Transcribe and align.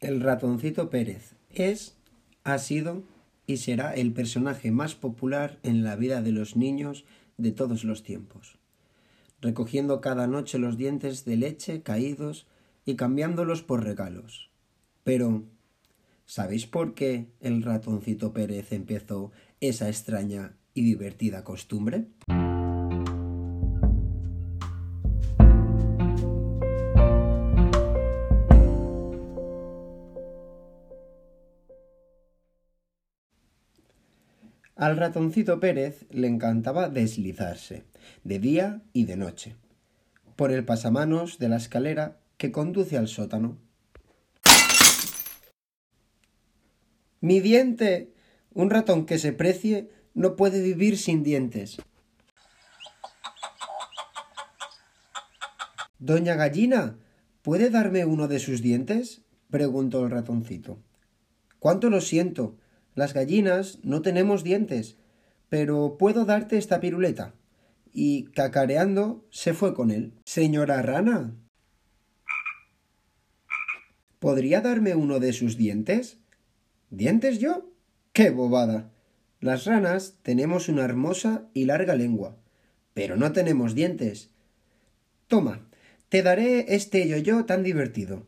El 0.00 0.22
ratoncito 0.22 0.88
Pérez 0.88 1.34
es, 1.50 1.94
ha 2.42 2.56
sido 2.56 3.02
y 3.46 3.58
será 3.58 3.94
el 3.94 4.14
personaje 4.14 4.70
más 4.70 4.94
popular 4.94 5.58
en 5.62 5.84
la 5.84 5.94
vida 5.94 6.22
de 6.22 6.32
los 6.32 6.56
niños 6.56 7.04
de 7.36 7.52
todos 7.52 7.84
los 7.84 8.02
tiempos, 8.02 8.58
recogiendo 9.42 10.00
cada 10.00 10.26
noche 10.26 10.58
los 10.58 10.78
dientes 10.78 11.26
de 11.26 11.36
leche 11.36 11.82
caídos 11.82 12.46
y 12.86 12.96
cambiándolos 12.96 13.62
por 13.62 13.84
regalos. 13.84 14.50
Pero, 15.04 15.44
¿sabéis 16.24 16.66
por 16.66 16.94
qué 16.94 17.26
el 17.40 17.62
ratoncito 17.62 18.32
Pérez 18.32 18.72
empezó 18.72 19.32
esa 19.60 19.88
extraña 19.88 20.56
y 20.72 20.82
divertida 20.82 21.44
costumbre? 21.44 22.06
Al 34.80 34.96
ratoncito 34.96 35.60
Pérez 35.60 36.06
le 36.08 36.26
encantaba 36.26 36.88
deslizarse, 36.88 37.84
de 38.24 38.38
día 38.38 38.80
y 38.94 39.04
de 39.04 39.18
noche, 39.18 39.54
por 40.36 40.52
el 40.52 40.64
pasamanos 40.64 41.38
de 41.38 41.50
la 41.50 41.58
escalera 41.58 42.16
que 42.38 42.50
conduce 42.50 42.96
al 42.96 43.06
sótano. 43.06 43.58
Mi 47.20 47.40
diente. 47.40 48.14
Un 48.54 48.70
ratón 48.70 49.04
que 49.04 49.18
se 49.18 49.34
precie 49.34 49.90
no 50.14 50.34
puede 50.34 50.62
vivir 50.62 50.96
sin 50.96 51.22
dientes. 51.22 51.76
Doña 55.98 56.36
Gallina, 56.36 56.96
¿puede 57.42 57.68
darme 57.68 58.06
uno 58.06 58.28
de 58.28 58.38
sus 58.38 58.62
dientes? 58.62 59.20
preguntó 59.50 60.02
el 60.06 60.10
ratoncito. 60.10 60.78
Cuánto 61.58 61.90
lo 61.90 62.00
siento, 62.00 62.56
las 62.94 63.14
gallinas 63.14 63.78
no 63.82 64.02
tenemos 64.02 64.44
dientes, 64.44 64.96
pero 65.48 65.96
puedo 65.98 66.24
darte 66.24 66.58
esta 66.58 66.80
piruleta. 66.80 67.34
Y 67.92 68.24
cacareando 68.26 69.26
se 69.30 69.52
fue 69.52 69.74
con 69.74 69.90
él. 69.90 70.12
Señora 70.24 70.80
rana. 70.82 71.34
¿Podría 74.18 74.60
darme 74.60 74.94
uno 74.94 75.18
de 75.18 75.32
sus 75.32 75.56
dientes? 75.56 76.18
¿Dientes 76.90 77.38
yo? 77.38 77.70
¡Qué 78.12 78.30
bobada! 78.30 78.90
Las 79.40 79.64
ranas 79.64 80.18
tenemos 80.22 80.68
una 80.68 80.84
hermosa 80.84 81.48
y 81.54 81.64
larga 81.64 81.94
lengua, 81.94 82.36
pero 82.92 83.16
no 83.16 83.32
tenemos 83.32 83.74
dientes. 83.74 84.30
Toma, 85.28 85.66
te 86.10 86.22
daré 86.22 86.74
este 86.74 87.08
yo-yo 87.08 87.46
tan 87.46 87.62
divertido. 87.62 88.26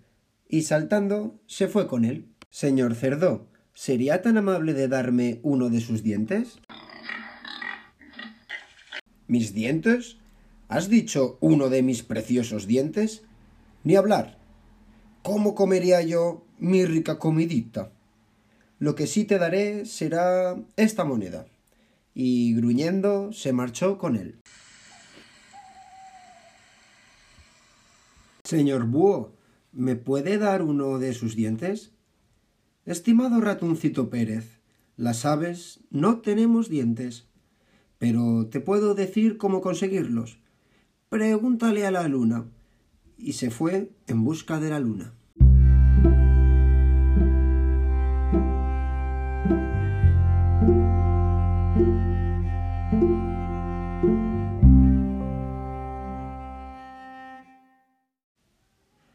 Y 0.49 0.63
saltando 0.63 1.39
se 1.47 1.69
fue 1.69 1.87
con 1.87 2.05
él. 2.05 2.27
Señor 2.49 2.95
cerdo, 2.95 3.49
¿Sería 3.75 4.21
tan 4.21 4.37
amable 4.37 4.75
de 4.75 4.87
darme 4.87 5.41
uno 5.43 5.71
de 5.71 5.81
sus 5.81 6.03
dientes? 6.03 6.59
¿Mis 9.27 9.55
dientes? 9.55 10.19
¿Has 10.69 10.89
dicho 10.89 11.39
uno 11.41 11.71
de 11.71 11.83
mis 11.83 12.03
preciosos 12.03 12.67
dientes? 12.67 13.23
Ni 13.83 13.97
hablar. 13.97 14.39
¿Cómo 15.23 15.55
comería 15.55 16.03
yo 16.03 16.45
mi 16.59 16.85
rica 16.85 17.19
comidita? 17.19 17.93
Lo 18.79 18.95
que 18.95 19.07
sí 19.07 19.25
te 19.25 19.39
daré 19.39 19.87
será 19.87 20.57
esta 20.77 21.05
moneda. 21.05 21.47
Y 22.15 22.55
gruñendo 22.55 23.33
se 23.33 23.53
marchó 23.53 23.97
con 23.97 24.17
él. 24.17 24.41
Señor 28.45 28.85
Búho, 28.87 29.33
¿me 29.73 29.97
puede 29.97 30.37
dar 30.37 30.61
uno 30.61 30.99
de 30.99 31.15
sus 31.15 31.37
dientes? 31.37 31.92
Estimado 32.85 33.41
ratoncito 33.41 34.11
Pérez, 34.11 34.59
las 34.97 35.25
aves 35.25 35.79
no 35.91 36.19
tenemos 36.19 36.69
dientes, 36.69 37.29
pero 37.99 38.49
te 38.49 38.59
puedo 38.59 38.97
decir 38.97 39.39
cómo 39.39 39.61
conseguirlos. 39.61 40.41
Pregúntale 41.09 41.87
a 41.87 41.93
la 41.93 42.09
luna. 42.09 42.47
Y 43.17 43.35
se 43.35 43.51
fue 43.51 43.93
en 44.09 44.25
busca 44.25 44.59
de 44.59 44.71
la 44.71 44.81
luna. 44.81 45.15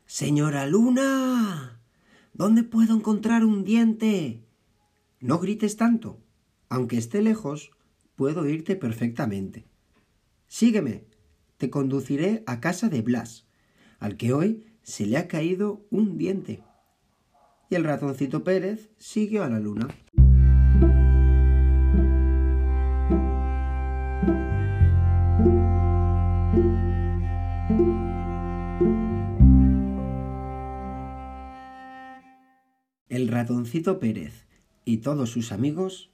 Señora 0.06 0.66
Luna. 0.68 1.77
¿Dónde 2.38 2.62
puedo 2.62 2.96
encontrar 2.96 3.44
un 3.44 3.64
diente? 3.64 4.44
No 5.20 5.40
grites 5.40 5.76
tanto. 5.76 6.22
Aunque 6.70 6.96
esté 6.96 7.24
lejos, 7.24 7.72
puedo 8.16 8.42
oírte 8.42 8.76
perfectamente. 8.76 9.66
Sígueme. 10.46 11.06
Te 11.58 11.72
conduciré 11.72 12.44
a 12.46 12.60
casa 12.60 12.90
de 12.90 13.02
Blas, 13.02 13.48
al 13.98 14.18
que 14.18 14.34
hoy 14.34 14.68
se 14.84 15.08
le 15.08 15.18
ha 15.18 15.28
caído 15.28 15.88
un 15.90 16.20
diente. 16.20 16.62
Y 17.72 17.76
el 17.76 17.84
ratoncito 17.84 18.44
Pérez 18.44 18.92
siguió 19.00 19.44
a 19.44 19.50
la 19.50 19.60
luna. 19.60 19.88
El 33.10 33.30
ratoncito 33.30 34.00
Pérez 34.00 34.46
y 34.84 34.98
todos 34.98 35.30
sus 35.30 35.54
amigos 35.54 36.10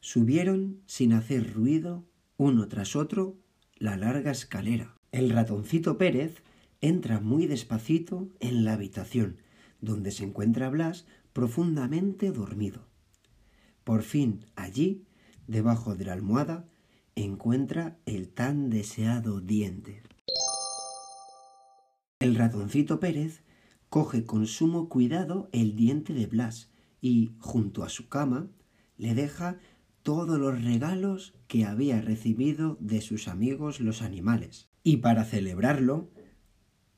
subieron 0.00 0.82
sin 0.84 1.14
hacer 1.14 1.54
ruido, 1.54 2.04
uno 2.36 2.68
tras 2.68 2.96
otro, 2.96 3.38
la 3.78 3.96
larga 3.96 4.30
escalera. 4.30 4.94
El 5.10 5.30
ratoncito 5.30 5.96
Pérez 5.96 6.42
entra 6.82 7.18
muy 7.18 7.46
despacito 7.46 8.28
en 8.40 8.66
la 8.66 8.74
habitación, 8.74 9.38
donde 9.80 10.10
se 10.10 10.24
encuentra 10.24 10.68
Blas 10.68 11.06
profundamente 11.32 12.30
dormido. 12.30 12.82
Por 13.82 14.02
fin 14.02 14.44
allí, 14.54 15.06
debajo 15.46 15.94
de 15.94 16.04
la 16.04 16.12
almohada, 16.12 16.66
encuentra 17.16 17.96
el 18.04 18.28
tan 18.28 18.68
deseado 18.68 19.40
diente. 19.40 20.02
El 22.20 22.34
ratoncito 22.34 23.00
Pérez 23.00 23.40
coge 23.88 24.24
con 24.24 24.46
sumo 24.46 24.88
cuidado 24.88 25.48
el 25.52 25.76
diente 25.76 26.12
de 26.12 26.26
Blas 26.26 26.70
y, 27.00 27.32
junto 27.38 27.84
a 27.84 27.88
su 27.88 28.08
cama, 28.08 28.48
le 28.96 29.14
deja 29.14 29.58
todos 30.02 30.38
los 30.38 30.62
regalos 30.62 31.34
que 31.46 31.64
había 31.64 32.00
recibido 32.00 32.76
de 32.80 33.00
sus 33.00 33.28
amigos 33.28 33.80
los 33.80 34.02
animales. 34.02 34.68
Y 34.82 34.98
para 34.98 35.24
celebrarlo, 35.24 36.08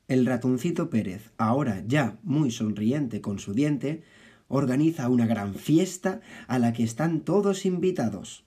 el 0.08 0.26
ratoncito 0.26 0.90
Pérez, 0.90 1.32
ahora 1.38 1.84
ya 1.86 2.18
muy 2.22 2.50
sonriente 2.50 3.20
con 3.20 3.38
su 3.38 3.54
diente, 3.54 4.02
organiza 4.48 5.08
una 5.08 5.26
gran 5.26 5.54
fiesta 5.54 6.20
a 6.48 6.58
la 6.58 6.72
que 6.72 6.82
están 6.82 7.20
todos 7.20 7.64
invitados. 7.64 8.44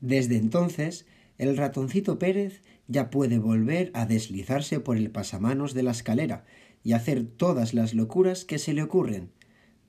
Desde 0.00 0.36
entonces, 0.36 1.06
el 1.40 1.56
ratoncito 1.56 2.18
Pérez 2.18 2.60
ya 2.86 3.08
puede 3.08 3.38
volver 3.38 3.90
a 3.94 4.04
deslizarse 4.04 4.78
por 4.78 4.98
el 4.98 5.10
pasamanos 5.10 5.72
de 5.72 5.82
la 5.82 5.92
escalera 5.92 6.44
y 6.84 6.92
hacer 6.92 7.24
todas 7.24 7.72
las 7.72 7.94
locuras 7.94 8.44
que 8.44 8.58
se 8.58 8.74
le 8.74 8.82
ocurren, 8.82 9.30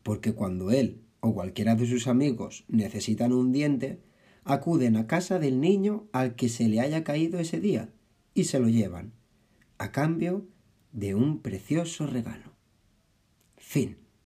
porque 0.01 0.31
cuando 0.31 0.71
él 0.71 1.01
o 1.19 1.33
cualquiera 1.33 1.75
de 1.75 1.87
sus 1.87 2.07
amigos 2.07 2.63
necesitan 2.69 3.33
un 3.33 3.51
diente, 3.51 3.99
acuden 4.45 4.95
a 4.95 5.07
casa 5.07 5.39
del 5.39 5.59
niño 5.59 6.07
al 6.13 6.35
que 6.35 6.47
se 6.47 6.69
le 6.69 6.79
haya 6.79 7.03
caído 7.03 7.37
ese 7.37 7.59
día 7.59 7.89
y 8.33 8.45
se 8.45 8.57
lo 8.57 8.69
llevan, 8.69 9.11
a 9.77 9.91
cambio 9.91 10.47
de 10.93 11.15
un 11.15 11.41
precioso 11.41 12.07
regalo. 12.07 12.53
Fin. 13.57 13.97